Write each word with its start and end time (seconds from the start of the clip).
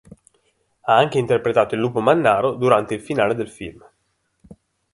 Ha 0.81 0.97
anche 0.97 1.19
interpretato 1.19 1.75
il 1.75 1.81
lupo 1.81 1.99
mannaro 1.99 2.55
durante 2.55 2.95
il 2.95 3.01
finale 3.01 3.35
del 3.35 3.47
film. 3.51 3.87